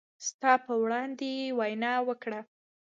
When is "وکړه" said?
2.07-2.41